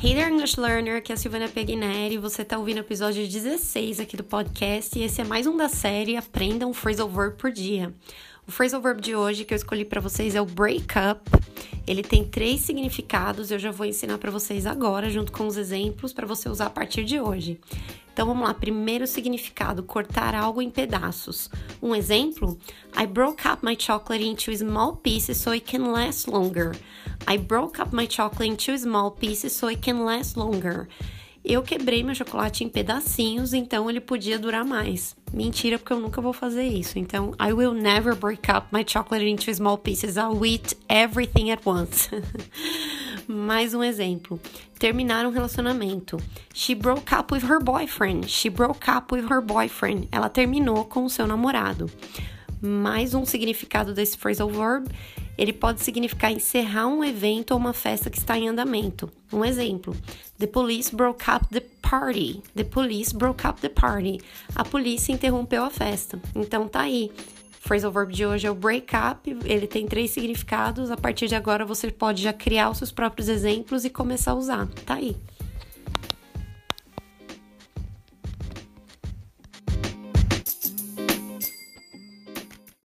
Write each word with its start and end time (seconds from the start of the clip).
Hey 0.00 0.14
there, 0.14 0.30
English 0.32 0.60
Learner, 0.60 0.98
aqui 0.98 1.10
é 1.10 1.16
a 1.16 1.18
Silvana 1.18 1.48
Pegneri. 1.48 2.18
Você 2.18 2.42
está 2.42 2.56
ouvindo 2.56 2.76
o 2.76 2.82
episódio 2.82 3.26
16 3.26 3.98
aqui 3.98 4.16
do 4.16 4.22
podcast 4.22 4.96
e 4.96 5.02
esse 5.02 5.20
é 5.20 5.24
mais 5.24 5.44
um 5.44 5.56
da 5.56 5.68
série 5.68 6.16
Aprenda 6.16 6.68
um 6.68 6.72
Phrasal 6.72 7.08
Verb 7.08 7.36
por 7.36 7.50
dia. 7.50 7.92
O 8.48 8.50
phrasal 8.50 8.80
verb 8.80 9.02
de 9.02 9.14
hoje 9.14 9.44
que 9.44 9.52
eu 9.52 9.56
escolhi 9.56 9.84
para 9.84 10.00
vocês 10.00 10.34
é 10.34 10.40
o 10.40 10.46
break 10.46 10.94
up. 10.98 11.30
Ele 11.86 12.02
tem 12.02 12.24
três 12.24 12.62
significados, 12.62 13.50
eu 13.50 13.58
já 13.58 13.70
vou 13.70 13.84
ensinar 13.84 14.16
para 14.16 14.30
vocês 14.30 14.64
agora, 14.64 15.10
junto 15.10 15.30
com 15.30 15.46
os 15.46 15.58
exemplos, 15.58 16.14
para 16.14 16.26
você 16.26 16.48
usar 16.48 16.64
a 16.64 16.70
partir 16.70 17.04
de 17.04 17.20
hoje. 17.20 17.60
Então 18.10 18.26
vamos 18.26 18.48
lá, 18.48 18.54
primeiro 18.54 19.06
significado: 19.06 19.82
cortar 19.82 20.34
algo 20.34 20.62
em 20.62 20.70
pedaços. 20.70 21.50
Um 21.82 21.94
exemplo: 21.94 22.58
I 22.98 23.06
broke 23.06 23.46
up 23.46 23.62
my 23.62 23.76
chocolate 23.78 24.24
into 24.24 24.56
small 24.56 24.96
pieces 24.96 25.36
so 25.36 25.50
it 25.52 25.70
can 25.70 25.92
last 25.92 26.26
longer. 26.26 26.74
I 27.30 27.36
broke 27.36 27.78
up 27.78 27.94
my 27.94 28.08
chocolate 28.10 28.50
into 28.50 28.78
small 28.78 29.10
pieces 29.10 29.52
so 29.52 29.68
it 29.68 29.82
can 29.82 30.06
last 30.06 30.38
longer. 30.38 30.88
Eu 31.48 31.62
quebrei 31.62 32.02
meu 32.02 32.14
chocolate 32.14 32.62
em 32.62 32.68
pedacinhos, 32.68 33.54
então 33.54 33.88
ele 33.88 34.00
podia 34.02 34.38
durar 34.38 34.66
mais. 34.66 35.16
Mentira, 35.32 35.78
porque 35.78 35.94
eu 35.94 35.98
nunca 35.98 36.20
vou 36.20 36.34
fazer 36.34 36.64
isso. 36.64 36.98
Então, 36.98 37.32
I 37.40 37.54
will 37.54 37.72
never 37.72 38.14
break 38.14 38.50
up 38.50 38.66
my 38.70 38.84
chocolate 38.86 39.24
into 39.24 39.54
small 39.54 39.78
pieces. 39.78 40.18
I'll 40.18 40.44
eat 40.44 40.76
everything 40.90 41.50
at 41.50 41.62
once. 41.66 42.10
Mais 43.26 43.72
um 43.72 43.82
exemplo. 43.82 44.38
Terminar 44.78 45.24
um 45.24 45.30
relacionamento. 45.30 46.18
She 46.52 46.74
broke 46.74 47.14
up 47.14 47.32
with 47.32 47.44
her 47.44 47.58
boyfriend. 47.58 48.28
She 48.28 48.50
broke 48.50 48.86
up 48.86 49.10
with 49.10 49.24
her 49.30 49.40
boyfriend. 49.40 50.06
Ela 50.12 50.28
terminou 50.28 50.84
com 50.84 51.06
o 51.06 51.10
seu 51.10 51.26
namorado. 51.26 51.90
Mais 52.60 53.14
um 53.14 53.24
significado 53.24 53.94
desse 53.94 54.18
phrasal 54.18 54.50
verb 54.50 54.86
ele 55.38 55.52
pode 55.52 55.82
significar 55.82 56.32
encerrar 56.32 56.88
um 56.88 57.04
evento 57.04 57.52
ou 57.52 57.58
uma 57.58 57.72
festa 57.72 58.10
que 58.10 58.18
está 58.18 58.36
em 58.36 58.48
andamento. 58.48 59.08
Um 59.32 59.44
exemplo: 59.44 59.96
The 60.36 60.48
police 60.48 60.94
broke 60.94 61.30
up 61.30 61.46
the 61.48 61.62
party. 61.80 62.42
The 62.56 62.64
police 62.64 63.14
broke 63.14 63.46
up 63.46 63.60
the 63.60 63.68
party. 63.68 64.20
A 64.56 64.64
polícia 64.64 65.12
interrompeu 65.12 65.62
a 65.62 65.70
festa. 65.70 66.20
Então 66.34 66.66
tá 66.66 66.80
aí. 66.80 67.12
O 67.64 67.68
phrasal 67.68 67.92
verb 67.92 68.12
de 68.12 68.26
hoje 68.26 68.46
é 68.46 68.50
o 68.50 68.54
break 68.54 68.94
up. 68.96 69.38
Ele 69.44 69.66
tem 69.66 69.86
três 69.86 70.10
significados. 70.10 70.90
A 70.90 70.96
partir 70.96 71.28
de 71.28 71.36
agora 71.36 71.64
você 71.64 71.90
pode 71.90 72.20
já 72.20 72.32
criar 72.32 72.70
os 72.70 72.78
seus 72.78 72.90
próprios 72.90 73.28
exemplos 73.28 73.84
e 73.84 73.90
começar 73.90 74.32
a 74.32 74.34
usar. 74.34 74.66
Tá 74.84 74.94
aí. 74.94 75.16